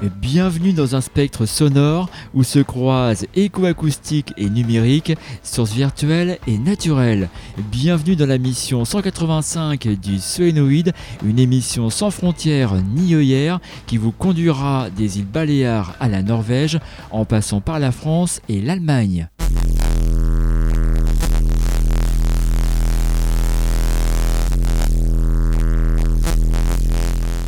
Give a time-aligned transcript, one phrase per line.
[0.00, 7.28] Bienvenue dans un spectre sonore où se croisent éco-acoustique et numérique, sources virtuelles et naturelles.
[7.72, 10.92] Bienvenue dans la mission 185 du Suénoïde,
[11.24, 13.58] une émission sans frontières ni œillères
[13.88, 16.78] qui vous conduira des îles Baléares à la Norvège
[17.10, 19.28] en passant par la France et l'Allemagne.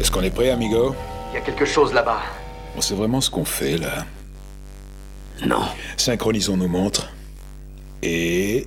[0.01, 0.97] Est-ce qu'on est prêt, amigo?
[1.31, 2.21] Il y a quelque chose là-bas.
[2.77, 4.07] On sait vraiment ce qu'on fait, là.
[5.47, 5.65] Non.
[5.97, 7.09] Synchronisons nos montres.
[8.03, 8.67] Et...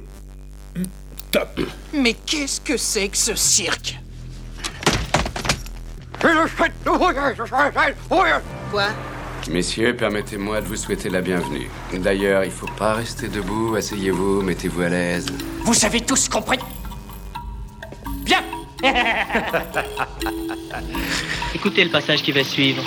[1.32, 1.60] Top
[1.94, 4.00] Mais qu'est-ce que c'est que ce cirque?
[8.72, 8.88] Quoi?
[9.50, 11.70] Messieurs, permettez-moi de vous souhaiter la bienvenue.
[11.94, 15.26] D'ailleurs, il faut pas rester debout, asseyez-vous, mettez-vous à l'aise.
[15.64, 16.60] Vous avez tous compris?
[18.24, 18.42] Bien
[21.54, 22.84] Écoutez le passage qui va suivre.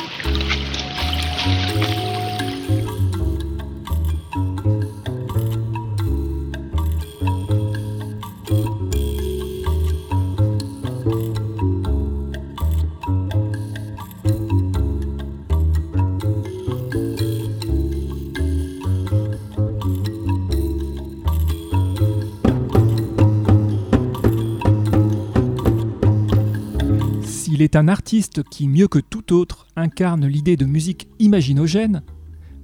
[27.56, 32.02] Il est un artiste qui, mieux que tout autre, incarne l'idée de musique imaginogène,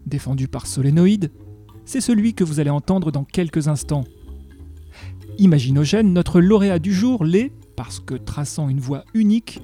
[0.04, 1.30] défendue par Solénoïde,
[1.86, 4.04] c'est celui que vous allez entendre dans quelques instants.
[5.38, 9.62] Imaginogène, notre lauréat du jour l'est parce que traçant une voie unique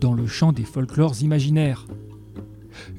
[0.00, 1.84] dans le champ des folklores imaginaires.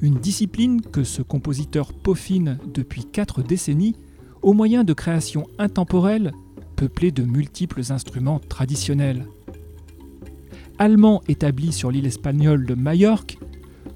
[0.00, 3.96] Une discipline que ce compositeur peaufine depuis quatre décennies
[4.40, 6.30] au moyen de créations intemporelles
[6.76, 9.26] peuplées de multiples instruments traditionnels
[10.78, 13.38] allemand établi sur l'île espagnole de Majorque,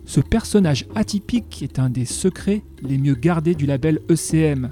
[0.04, 4.70] ce personnage atypique est un des secrets les mieux gardés du label ECM.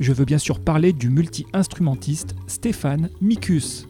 [0.00, 3.89] Je veux bien sûr parler du multi-instrumentiste Stéphane Mikus.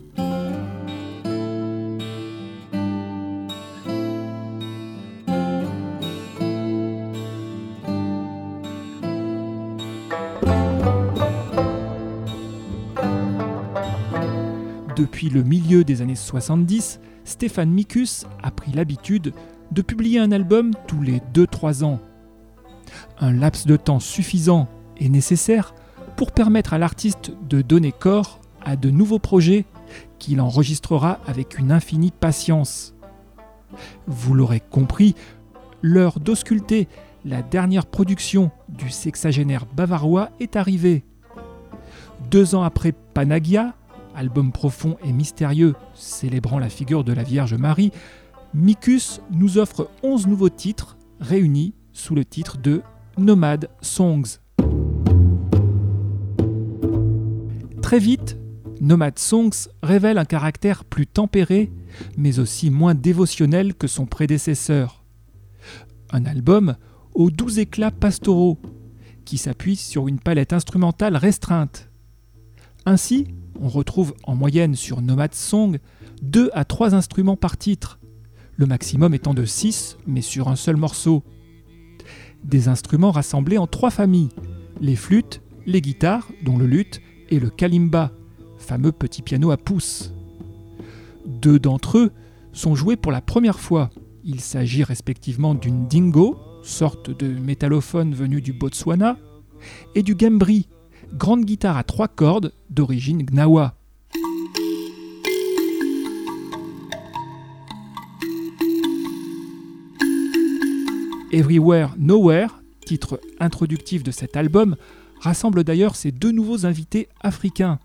[15.11, 19.33] Depuis le milieu des années 70, Stéphane Mikus a pris l'habitude
[19.73, 21.99] de publier un album tous les 2-3 ans.
[23.19, 24.69] Un laps de temps suffisant
[24.99, 25.75] et nécessaire
[26.15, 29.65] pour permettre à l'artiste de donner corps à de nouveaux projets
[30.21, 32.95] qu'il enregistrera avec une infinie patience.
[34.07, 35.17] Vous l'aurez compris,
[35.83, 36.87] l'heure d'ausculter
[37.25, 41.03] la dernière production du sexagénaire bavarois est arrivée.
[42.31, 43.75] Deux ans après Panagia,
[44.15, 47.93] album profond et mystérieux célébrant la figure de la Vierge Marie,
[48.55, 52.83] Micus nous offre 11 nouveaux titres réunis sous le titre de
[53.19, 54.39] Nomad Songs.
[57.83, 58.37] Très vite,
[58.81, 61.71] Nomad Songs révèle un caractère plus tempéré,
[62.17, 65.05] mais aussi moins dévotionnel que son prédécesseur.
[66.11, 66.77] Un album
[67.15, 68.59] aux doux éclats pastoraux,
[69.25, 71.91] qui s'appuie sur une palette instrumentale restreinte.
[72.87, 73.27] Ainsi,
[73.61, 75.79] on retrouve en moyenne sur Nomad Song
[76.23, 78.01] 2 à 3 instruments par titre,
[78.57, 81.23] le maximum étant de 6 mais sur un seul morceau.
[82.45, 84.31] Des instruments rassemblés en trois familles,
[84.81, 88.12] les flûtes, les guitares, dont le luth, et le kalimba,
[88.59, 90.15] fameux petit piano à pouce.
[91.27, 92.12] Deux d'entre eux
[92.53, 93.91] sont joués pour la première fois.
[94.25, 99.19] Il s'agit respectivement d'une dingo, sorte de métallophone venu du Botswana,
[99.95, 100.67] et du gambri,
[101.15, 103.75] grande guitare à trois cordes d'origine gnawa.
[111.33, 112.49] Everywhere Nowhere,
[112.85, 114.77] titre introductif de cet album,
[115.21, 117.79] rassemble d'ailleurs ces deux nouveaux invités africains.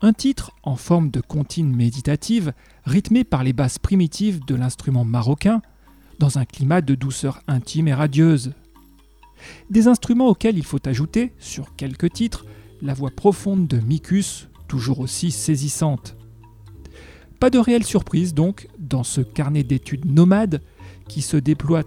[0.00, 2.52] Un titre en forme de comptine méditative,
[2.84, 5.60] rythmé par les basses primitives de l'instrument marocain,
[6.18, 8.52] dans un climat de douceur intime et radieuse.
[9.70, 12.46] Des instruments auxquels il faut ajouter, sur quelques titres,
[12.82, 16.16] la voix profonde de Mikus, toujours aussi saisissante.
[17.40, 20.62] Pas de réelle surprise donc dans ce carnet d'études nomade
[21.08, 21.82] qui se déploie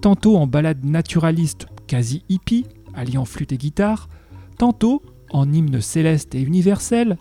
[0.00, 4.08] tantôt en balade naturaliste quasi hippie, alliant flûte et guitare,
[4.58, 7.18] tantôt en hymne céleste et universel,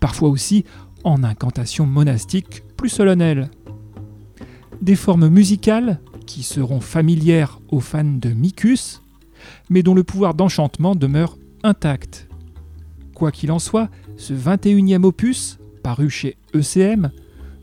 [0.00, 0.64] parfois aussi
[1.04, 3.50] en incantation monastique plus solennelle.
[4.82, 9.02] Des formes musicales qui seront familières aux fans de Mikus,
[9.70, 12.28] mais dont le pouvoir d'enchantement demeure intact.
[13.14, 17.10] Quoi qu'il en soit, ce 21e opus, paru chez ECM,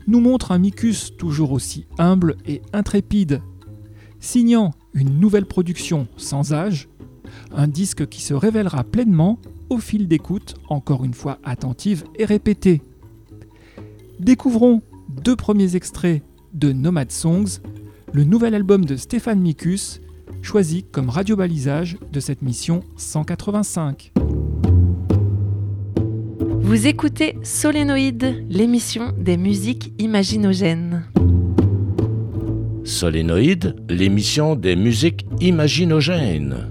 [0.06, 3.40] nous montre un Mikus toujours aussi humble et intrépide,
[4.20, 6.88] signant une nouvelle production sans âge,
[7.52, 9.38] un disque qui se révélera pleinement
[9.70, 12.82] au fil d'écoute, encore une fois attentive et répétée.
[14.20, 16.22] Découvrons deux premiers extraits
[16.52, 17.60] de Nomad Songs,
[18.12, 20.00] le nouvel album de Stéphane Mikus,
[20.42, 24.12] choisi comme radio-balisage de cette mission 185.
[26.60, 31.04] Vous écoutez Solénoïde, l'émission des musiques imaginogènes.
[32.84, 36.70] Solénoïde, l'émission des musiques imaginogènes.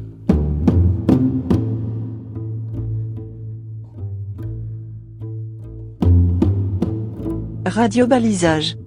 [7.65, 8.77] Radio Balisage.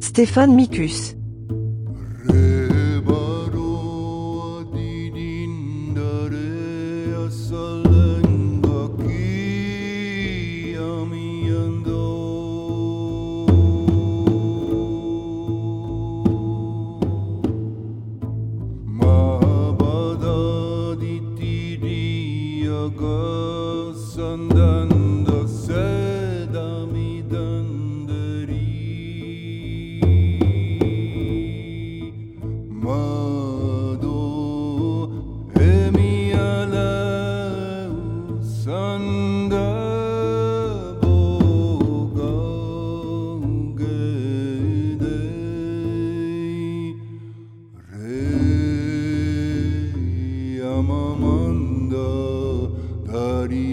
[0.00, 1.16] Stéphane Micus.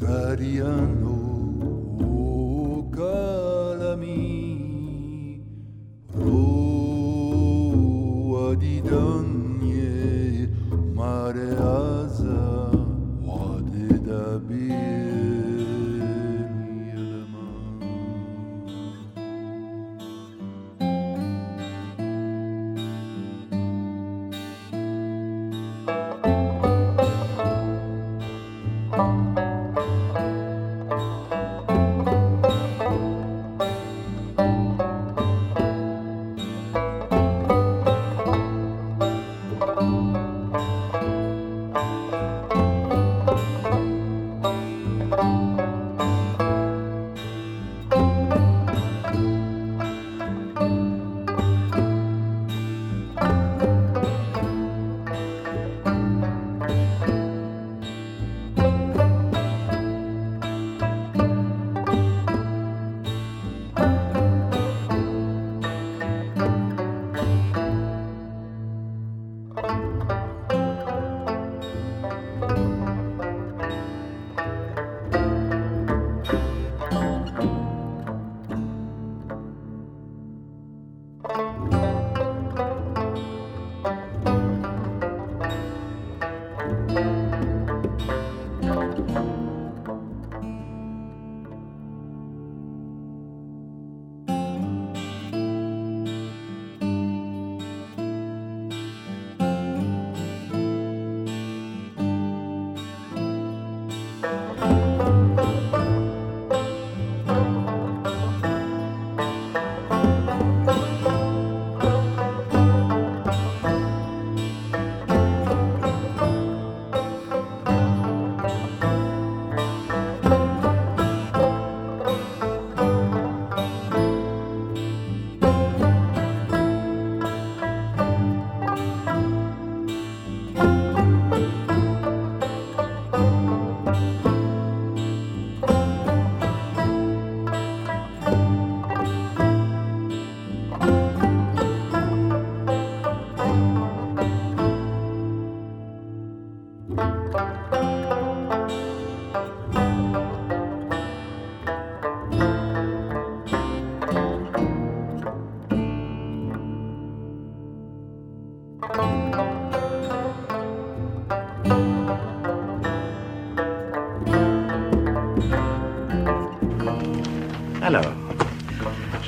[0.00, 1.49] Sariano.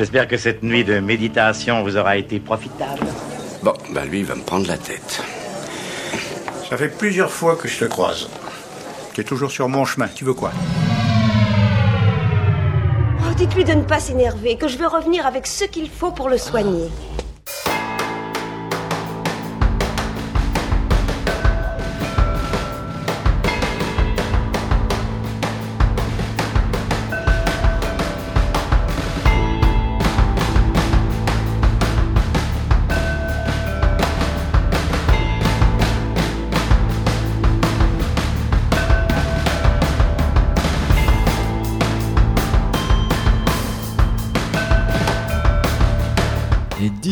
[0.03, 3.07] j'espère que cette nuit de méditation vous aura été profitable.
[3.63, 5.23] Bon, bah lui, il va me prendre la tête.
[6.69, 8.29] Ça fait plusieurs fois que je te croise.
[9.15, 10.09] Tu es toujours sur mon chemin.
[10.09, 10.51] Tu veux quoi?
[13.21, 16.29] Oh, dites-lui de ne pas s'énerver, que je vais revenir avec ce qu'il faut pour
[16.29, 16.88] le soigner.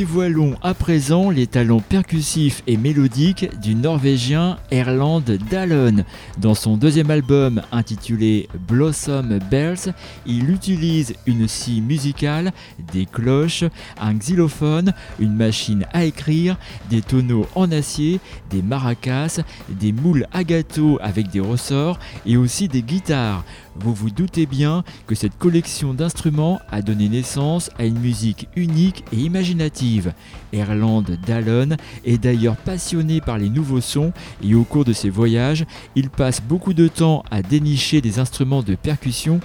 [0.00, 6.06] Dévoilons à présent les talents percussifs et mélodiques du Norvégien Erland Dallon.
[6.38, 9.92] Dans son deuxième album intitulé Blossom Bells,
[10.24, 12.52] il utilise une scie musicale,
[12.94, 13.64] des cloches,
[14.00, 16.56] un xylophone, une machine à écrire,
[16.88, 22.68] des tonneaux en acier, des maracas, des moules à gâteaux avec des ressorts et aussi
[22.68, 23.44] des guitares.
[23.76, 29.04] Vous vous doutez bien que cette collection d'instruments a donné naissance à une musique unique
[29.12, 30.12] et imaginative.
[30.52, 35.64] Erland Dallon est d'ailleurs passionné par les nouveaux sons et au cours de ses voyages,
[35.94, 39.40] il passe beaucoup de temps à dénicher des instruments de percussion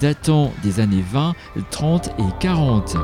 [0.00, 1.34] datant des années 20,
[1.70, 2.96] 30 et 40.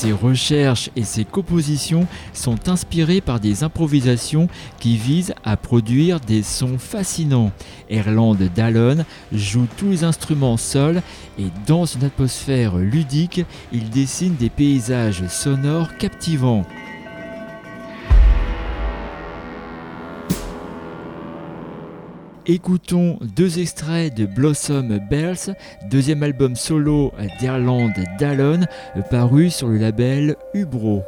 [0.00, 4.46] Ses recherches et ses compositions sont inspirées par des improvisations
[4.78, 7.50] qui visent à produire des sons fascinants.
[7.90, 11.02] Erland Dallon joue tous les instruments seul
[11.36, 16.64] et dans une atmosphère ludique, il dessine des paysages sonores captivants.
[22.50, 25.54] Écoutons deux extraits de Blossom Bells,
[25.90, 28.60] deuxième album solo d'Erland Dallon,
[29.10, 31.04] paru sur le label Ubro.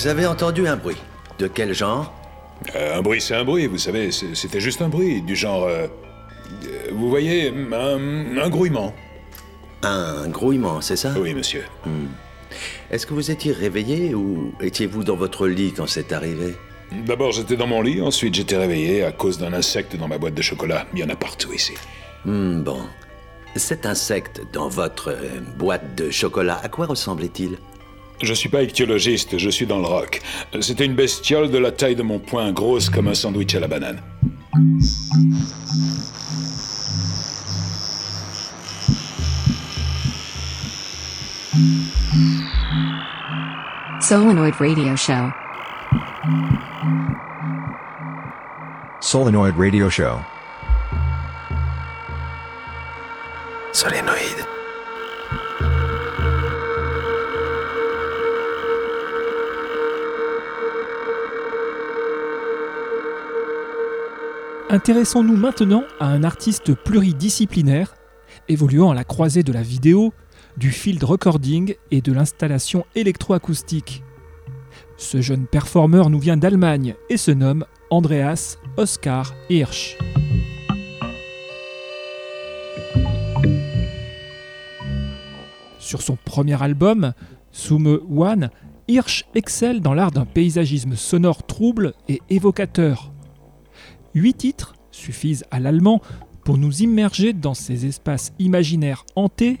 [0.00, 0.96] Vous avez entendu un bruit.
[1.38, 2.10] De quel genre?
[2.74, 5.64] Euh, un bruit, c'est un bruit, vous savez, c'était juste un bruit, du genre...
[5.64, 5.88] euh,
[6.64, 8.94] euh, vous voyez, un, un grouillement.
[9.82, 11.12] Un grouillement, c'est ça?
[11.18, 11.64] Oui, monsieur.
[11.84, 12.06] Hmm.
[12.90, 16.54] Est-ce que vous étiez réveillé ou étiez-vous dans votre lit quand c'est arrivé?
[17.06, 20.34] D'abord, j'étais dans mon lit, ensuite j'étais réveillé à cause d'un insecte dans ma boîte
[20.34, 20.86] de chocolat.
[20.94, 21.74] Il y en a partout ici.
[22.24, 22.80] Hmm, Bon.
[23.54, 27.58] Cet insecte dans votre euh, boîte de chocolat, à quoi ressemblait-il?
[28.22, 30.20] Je suis pas ichtyologiste, je suis dans le rock.
[30.60, 33.68] C'était une bestiole de la taille de mon poing, grosse comme un sandwich à la
[33.68, 34.02] banane.
[44.00, 45.30] Solenoid Radio Show.
[49.00, 50.20] Solenoid Radio Show.
[53.72, 54.19] Solénoïde.
[64.72, 67.96] Intéressons-nous maintenant à un artiste pluridisciplinaire,
[68.48, 70.14] évoluant à la croisée de la vidéo,
[70.56, 74.04] du field recording et de l'installation électroacoustique.
[74.96, 79.98] Ce jeune performeur nous vient d'Allemagne et se nomme Andreas Oskar Hirsch.
[85.80, 87.12] Sur son premier album,
[87.50, 88.50] Sume One,
[88.86, 93.09] Hirsch excelle dans l'art d'un paysagisme sonore trouble et évocateur.
[94.14, 96.00] Huit titres suffisent à l'allemand
[96.44, 99.58] pour nous immerger dans ces espaces imaginaires hantés,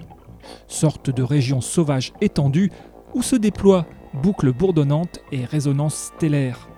[0.66, 2.70] sorte de régions sauvages étendues
[3.14, 6.68] où se déploient boucles bourdonnantes et résonances stellaires.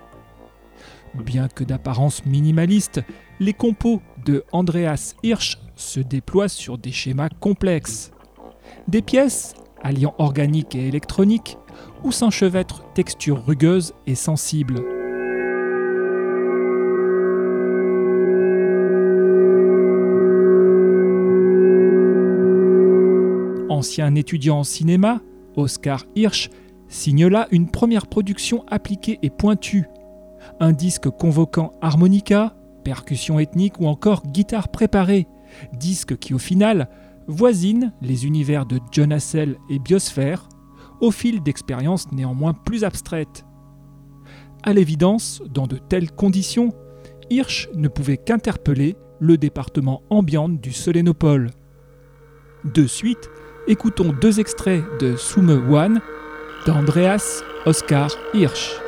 [1.15, 3.01] Bien que d'apparence minimaliste,
[3.39, 8.11] les compos de Andreas Hirsch se déploient sur des schémas complexes.
[8.87, 11.57] Des pièces alliant organique et électronique,
[12.03, 15.02] où s'enchevêtrent textures rugueuses et sensibles.
[23.83, 25.19] Ancien étudiant en cinéma,
[25.57, 26.49] Oscar Hirsch
[26.87, 29.89] signe une première production appliquée et pointue.
[30.61, 35.27] Un disque convoquant harmonica, percussion ethnique ou encore guitare préparée.
[35.73, 36.87] Disque qui au final
[37.27, 40.47] voisine les univers de John Hassell et Biosphère,
[41.01, 43.43] au fil d'expériences néanmoins plus abstraites.
[44.63, 46.69] À l'évidence, dans de telles conditions,
[47.29, 51.49] Hirsch ne pouvait qu'interpeller le département ambiante du Solénopole.
[52.63, 53.29] De suite,
[53.67, 56.01] écoutons deux extraits de Sume One
[56.65, 58.82] d'Andreas Oskar Hirsch.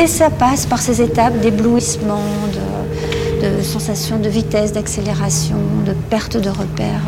[0.00, 2.24] Et ça passe par ces étapes d'éblouissement,
[2.54, 7.02] de, de sensations de vitesse, d'accélération, de perte de repères.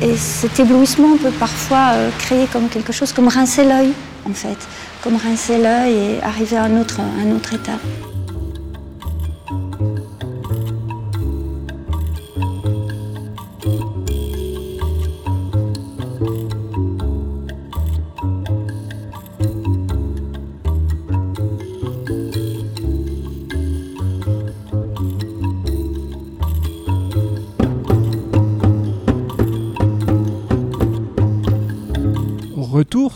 [0.00, 3.92] Et cet éblouissement peut parfois euh, créer comme quelque chose, comme rincer l'œil,
[4.26, 4.56] en fait.
[5.02, 7.78] Comme rincer l'œil et arriver à un autre, un autre état.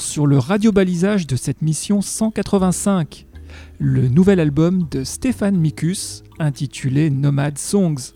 [0.00, 3.26] Sur le radiobalisage de cette mission 185,
[3.78, 8.14] le nouvel album de Stéphane Mikus intitulé Nomad Songs.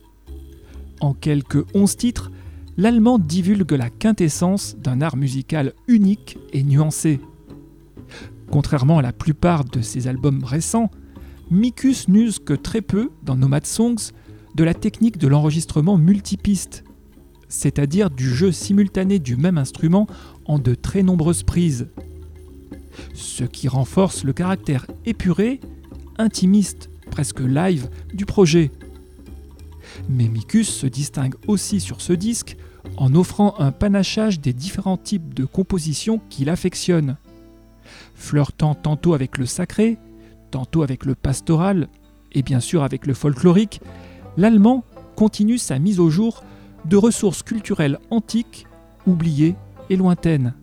[1.00, 2.32] En quelques 11 titres,
[2.78, 7.20] l'allemand divulgue la quintessence d'un art musical unique et nuancé.
[8.50, 10.90] Contrairement à la plupart de ses albums récents,
[11.50, 14.10] Mikus n'use que très peu dans Nomad Songs
[14.54, 16.82] de la technique de l'enregistrement multipiste,
[17.54, 20.08] c'est-à-dire du jeu simultané du même instrument
[20.44, 21.86] en de très nombreuses prises.
[23.14, 25.60] Ce qui renforce le caractère épuré,
[26.18, 28.72] intimiste, presque live du projet.
[30.08, 32.56] Mais Mikus se distingue aussi sur ce disque
[32.96, 37.16] en offrant un panachage des différents types de compositions qu'il affectionne.
[38.16, 39.96] Flirtant tantôt avec le sacré,
[40.50, 41.88] tantôt avec le pastoral,
[42.32, 43.80] et bien sûr avec le folklorique,
[44.36, 44.84] l'allemand
[45.14, 46.42] continue sa mise au jour
[46.84, 48.66] de ressources culturelles antiques,
[49.06, 49.56] oubliées
[49.90, 50.54] et lointaines.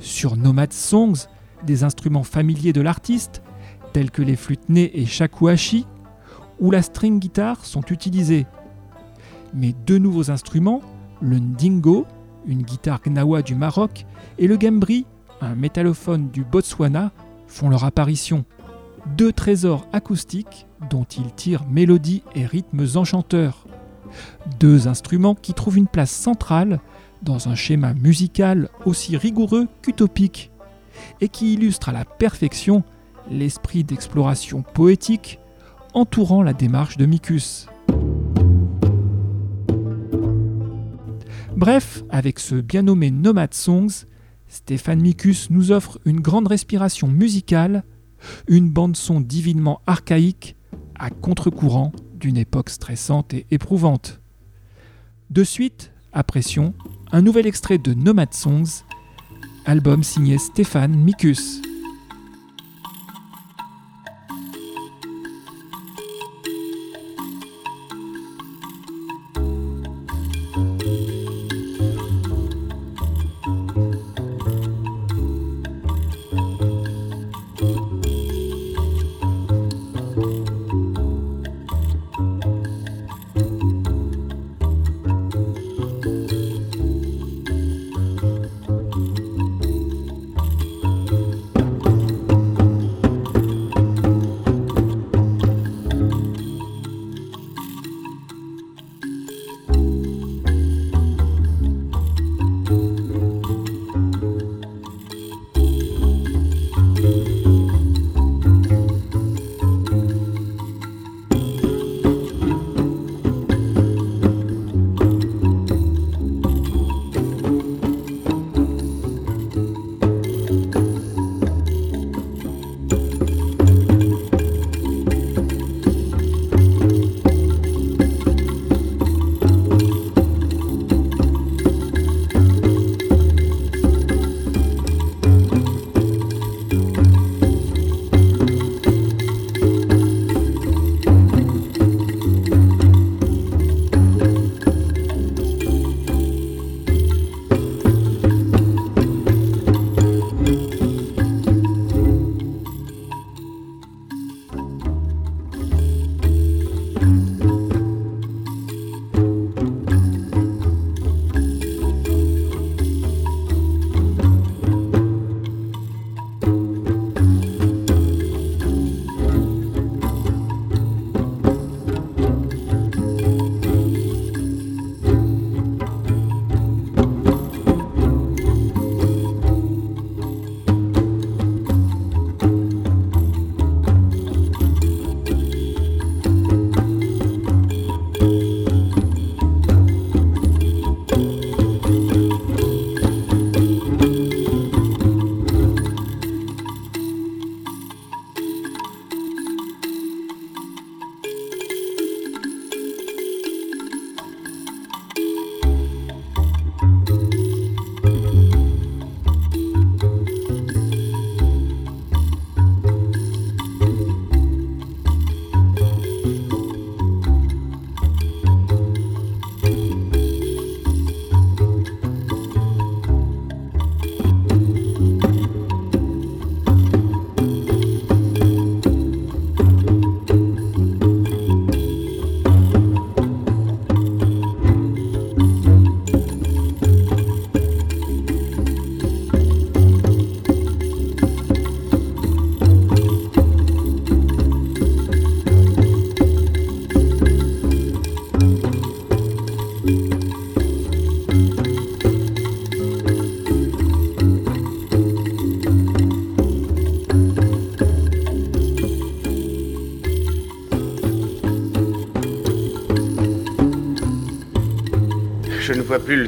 [0.00, 1.26] Sur Nomad Songs,
[1.64, 3.42] des instruments familiers de l'artiste,
[3.92, 5.86] tels que les flûtes nées et shakuhachi,
[6.58, 8.46] ou la string guitar sont utilisés.
[9.54, 10.82] Mais deux nouveaux instruments,
[11.20, 12.06] le ndingo,
[12.46, 14.06] une guitare gnawa du Maroc,
[14.38, 15.06] et le gambri,
[15.40, 17.12] un métallophone du Botswana,
[17.46, 18.44] font leur apparition.
[19.16, 23.66] Deux trésors acoustiques dont ils tirent mélodies et rythmes enchanteurs.
[24.58, 26.80] Deux instruments qui trouvent une place centrale
[27.22, 30.50] dans un schéma musical aussi rigoureux qu'utopique,
[31.20, 32.82] et qui illustrent à la perfection
[33.30, 35.38] l'esprit d'exploration poétique
[35.94, 37.69] entourant la démarche de Mikus.
[41.60, 44.06] Bref, avec ce bien nommé Nomad Songs,
[44.48, 47.84] Stéphane Mikus nous offre une grande respiration musicale,
[48.48, 50.56] une bande-son divinement archaïque,
[50.98, 54.22] à contre-courant d'une époque stressante et éprouvante.
[55.28, 56.72] De suite, à pression,
[57.12, 58.86] un nouvel extrait de Nomad Songs,
[59.66, 61.60] album signé Stéphane Mikus.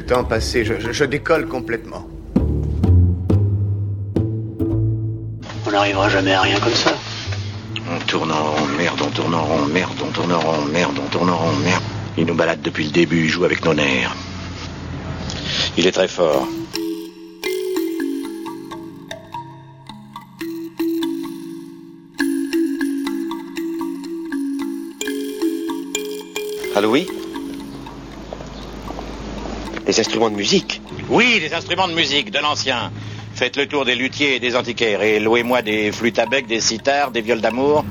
[0.03, 0.65] Le temps passer.
[0.65, 2.07] Je, je- je décolle complètement.
[5.65, 6.93] On n'arrivera jamais à rien comme ça.
[7.89, 10.97] On tourne en rond, merde, on tourne en rond, merde, on tourne en rond, merde,
[11.03, 11.83] on tourne en rond, merde.
[12.17, 14.15] Il nous balade depuis le début, il joue avec nos nerfs.
[15.77, 16.47] Il est très fort.
[26.75, 27.07] Allô, oui?
[29.93, 32.91] Des instruments de musique Oui, des instruments de musique, de l'ancien.
[33.35, 36.61] Faites le tour des luthiers et des antiquaires et louez-moi des flûtes à bec, des
[36.61, 37.85] sitars, des viols d'amour.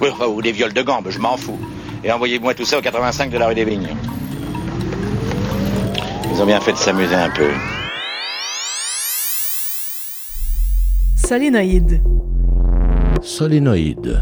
[0.00, 1.60] Oui, enfin, ou des viols de gambe, je m'en fous.
[2.02, 3.94] Et envoyez-moi tout ça au 85 de la rue des Vignes.
[6.32, 7.50] Ils ont bien fait de s'amuser un peu.
[11.16, 12.02] Solénoïde.
[13.20, 14.18] Solénoïde.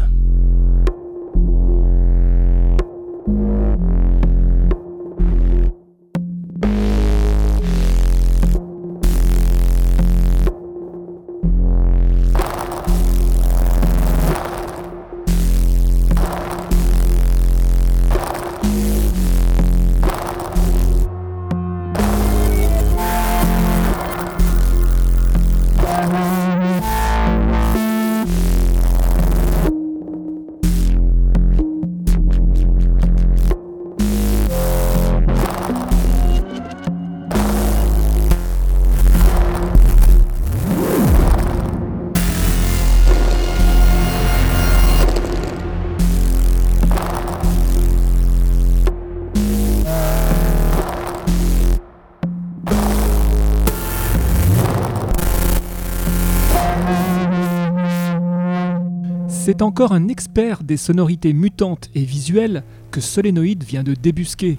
[59.61, 64.57] Encore un expert des sonorités mutantes et visuelles que Solénoïde vient de débusquer.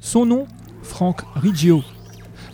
[0.00, 0.46] Son nom,
[0.82, 1.82] Franck Riggio,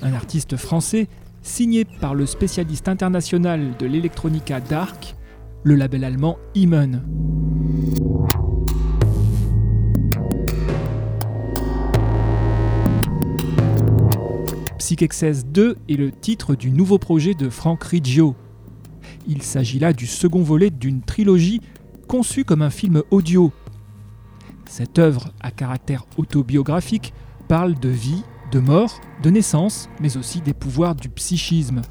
[0.02, 1.06] un artiste français
[1.42, 5.14] signé par le spécialiste international de l'électronica Dark,
[5.62, 7.04] le label allemand Imen.
[14.78, 18.34] Psychexcess 2 est le titre du nouveau projet de Franck Riggio.
[19.28, 21.60] Il s'agit là du second volet d'une trilogie
[22.06, 23.52] conçue comme un film audio.
[24.68, 27.12] Cette œuvre à caractère autobiographique
[27.48, 31.82] parle de vie, de mort, de naissance, mais aussi des pouvoirs du psychisme.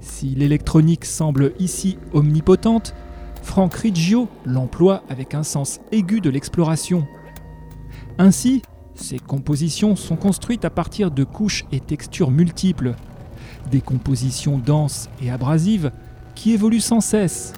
[0.00, 2.94] Si l'électronique semble ici omnipotente,
[3.42, 7.06] Franck Riggio l'emploie avec un sens aigu de l'exploration.
[8.18, 8.62] Ainsi,
[8.94, 12.94] ses compositions sont construites à partir de couches et textures multiples,
[13.70, 15.92] des compositions denses et abrasives
[16.34, 17.54] qui évoluent sans cesse,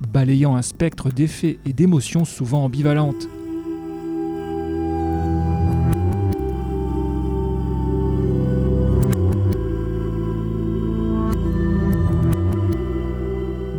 [0.00, 3.28] balayant un spectre d'effets et d'émotions souvent ambivalentes.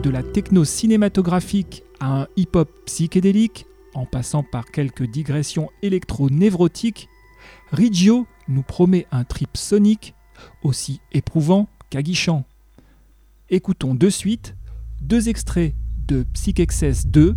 [0.03, 7.09] De la techno cinématographique à un hip-hop psychédélique, en passant par quelques digressions électro-névrotiques,
[7.71, 10.13] Riggio nous promet un trip sonique
[10.63, 12.45] aussi éprouvant qu'aguichant.
[13.49, 14.55] Écoutons de suite
[15.01, 15.73] deux extraits
[16.07, 17.35] de Psychexcess 2,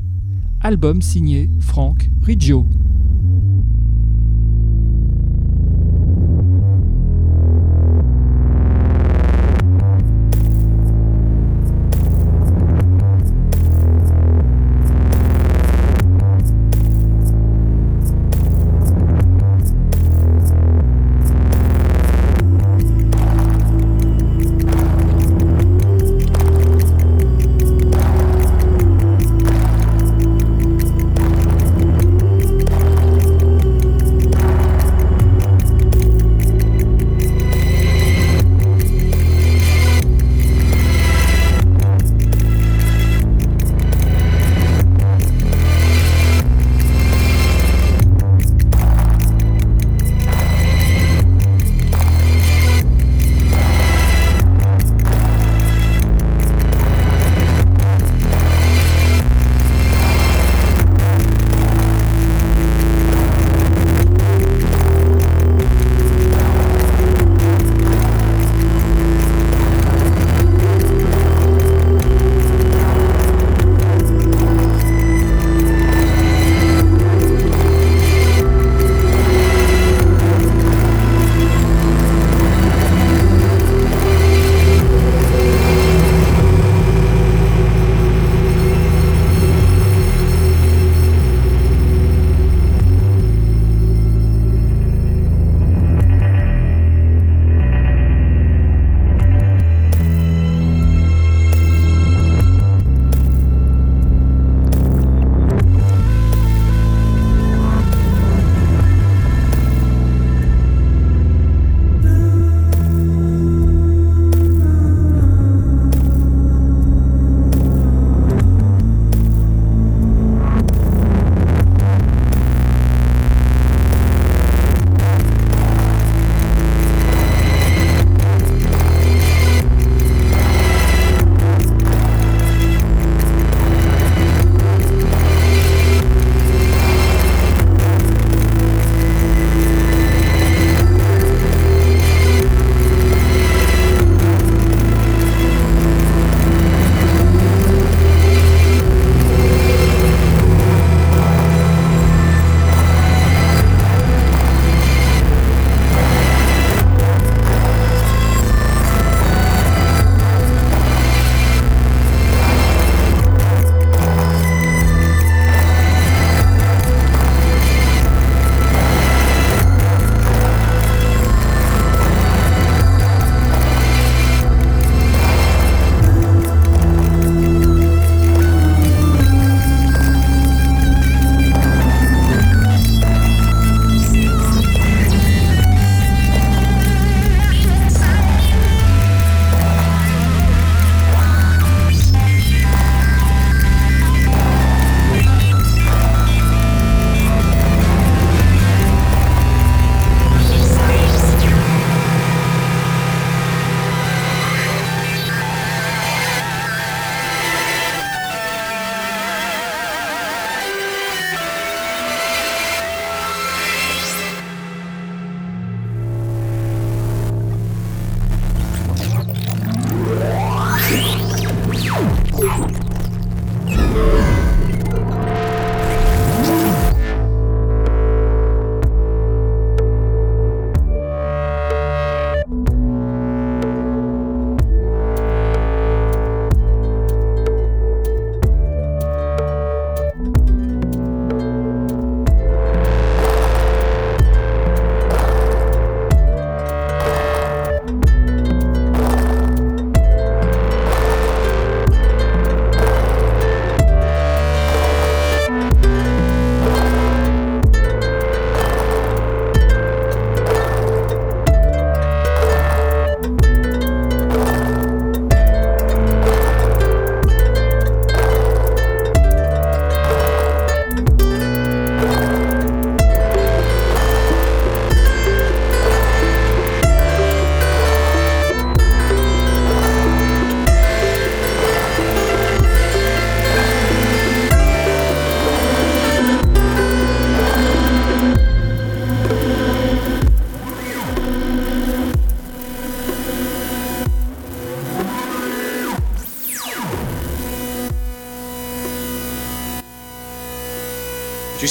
[0.61, 2.67] album signé Franck Riggio.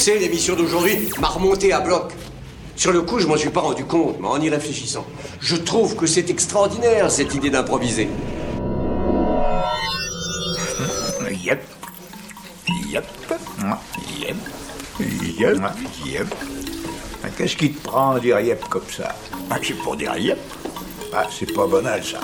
[0.00, 2.12] Sais, l'émission d'aujourd'hui m'a remonté à bloc.
[2.74, 5.04] Sur le coup, je m'en suis pas rendu compte, mais en y réfléchissant,
[5.40, 8.08] je trouve que c'est extraordinaire cette idée d'improviser.
[11.44, 11.62] Yep.
[12.90, 13.04] Yep.
[14.20, 14.36] Yep.
[15.38, 15.60] Yep.
[16.06, 16.34] Yep.
[17.36, 19.14] Qu'est-ce qui te prend dire yep comme ça?
[19.50, 20.38] Ah, C'est pour dire yep.
[21.12, 22.20] Ah, c'est pas banal ça.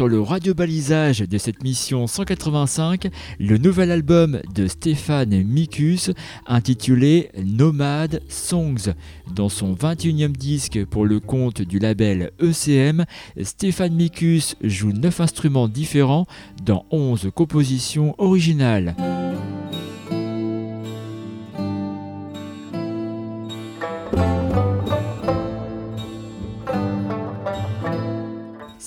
[0.00, 6.10] Sur le radio-balisage de cette mission 185, le nouvel album de Stéphane Mikus
[6.46, 8.94] intitulé Nomad Songs.
[9.34, 13.04] Dans son 21e disque pour le compte du label ECM,
[13.42, 16.24] Stéphane Mikus joue 9 instruments différents
[16.64, 18.96] dans 11 compositions originales.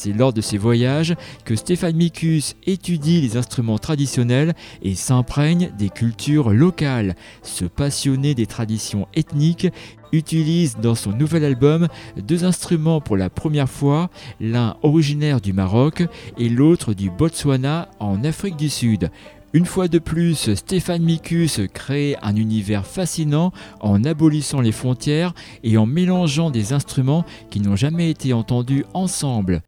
[0.04, 5.88] C'est lors de ces voyages que Stéphane Mikus étudie les instruments traditionnels et s'imprègne des
[5.88, 7.16] cultures locales.
[7.42, 9.70] Ce passionné des traditions ethniques
[10.12, 11.88] utilise dans son nouvel album
[12.18, 14.10] deux instruments pour la première fois,
[14.42, 16.04] l'un originaire du Maroc
[16.38, 19.10] et l'autre du Botswana en Afrique du Sud.
[19.54, 25.34] Une fois de plus, Stéphane Mikus crée un univers fascinant en abolissant les frontières
[25.64, 29.62] et en mélangeant des instruments qui n'ont jamais été entendus ensemble.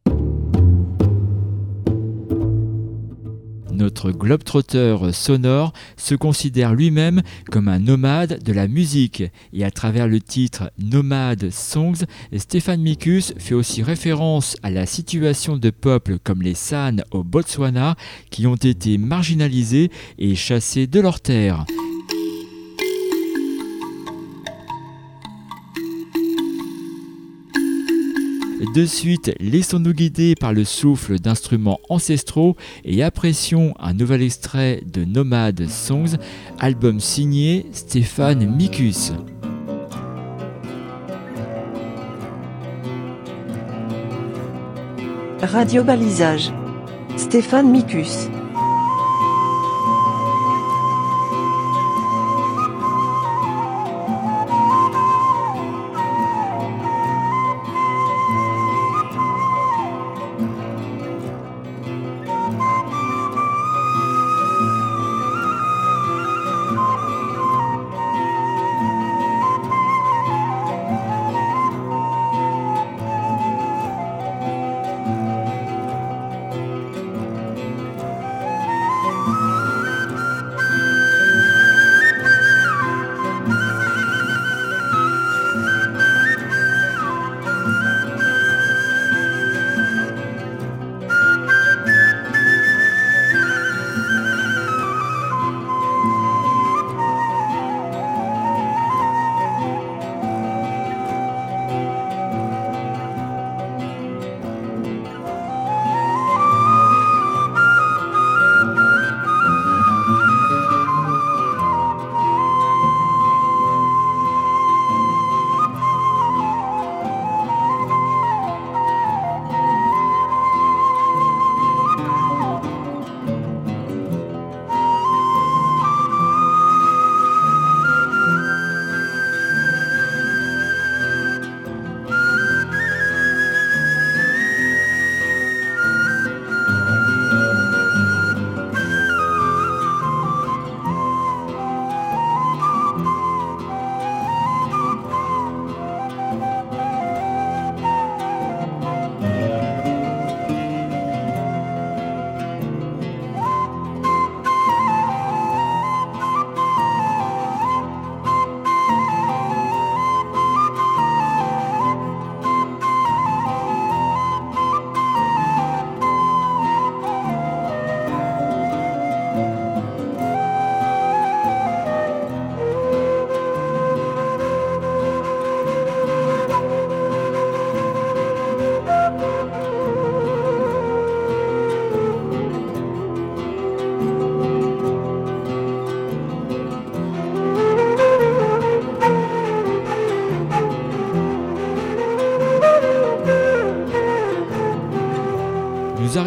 [3.76, 7.22] Notre globetrotter sonore se considère lui-même
[7.52, 12.06] comme un nomade de la musique et à travers le titre Nomade Songs,
[12.38, 17.96] Stéphane Mikus fait aussi référence à la situation de peuples comme les San au Botswana
[18.30, 21.66] qui ont été marginalisés et chassés de leurs terres.
[28.60, 35.04] De suite, laissons-nous guider par le souffle d'instruments ancestraux et apprécions un nouvel extrait de
[35.04, 36.16] Nomad Songs,
[36.58, 39.12] album signé Stéphane Mikus.
[45.42, 46.54] Radio Balisage.
[47.18, 48.30] Stéphane Mikus.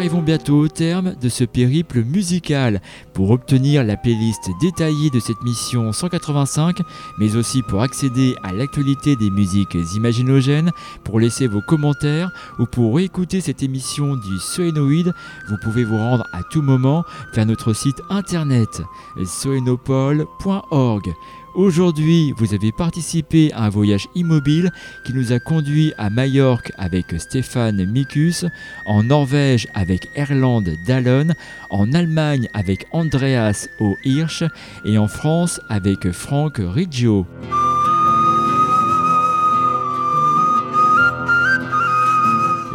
[0.09, 2.81] Arrivons bientôt au terme de ce périple musical.
[3.13, 6.81] Pour obtenir la playlist détaillée de cette mission 185,
[7.19, 10.71] mais aussi pour accéder à l'actualité des musiques imaginogènes,
[11.03, 15.13] pour laisser vos commentaires ou pour écouter cette émission du Soénoïde,
[15.47, 17.03] vous pouvez vous rendre à tout moment
[17.35, 18.81] vers notre site internet
[19.23, 21.13] soénopole.org.
[21.55, 24.71] Aujourd'hui, vous avez participé à un voyage immobile
[25.03, 28.45] qui nous a conduit à Majorque avec Stéphane Mikus,
[28.85, 31.27] en Norvège avec Erland Dallon,
[31.69, 33.97] en Allemagne avec Andreas O.
[34.05, 34.43] Hirsch
[34.85, 37.25] et en France avec Franck Riggio.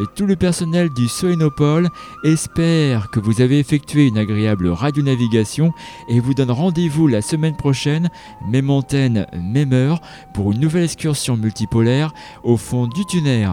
[0.01, 1.89] Et tout le personnel du Soénopole
[2.25, 5.73] espère que vous avez effectué une agréable radionavigation
[6.09, 8.11] et vous donne rendez-vous la semaine prochaine,
[8.49, 10.01] même antenne, même heure,
[10.33, 13.51] pour une nouvelle excursion multipolaire au fond du tunnel.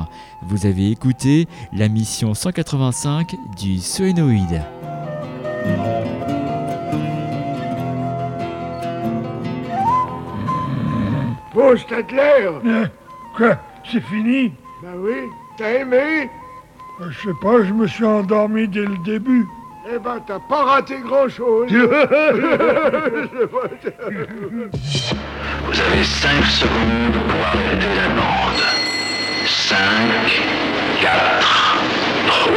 [0.48, 4.64] Vous avez écouté la mission 185 du Soénoïde.
[11.54, 12.50] Bon, Stadler
[13.36, 13.58] Quoi?
[13.84, 14.54] C'est fini?
[14.82, 15.30] Ben oui.
[15.62, 16.28] T'as aimé
[17.00, 19.46] Je sais pas, je me suis endormi dès le début.
[19.94, 21.72] Eh ben, t'as pas raté grand-chose.
[21.72, 21.78] Vous
[25.80, 28.64] avez 5 secondes pour arrêter la bande.
[29.46, 29.78] 5,
[31.00, 31.46] 4,
[32.26, 32.54] 3,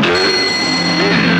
[0.00, 1.33] 2,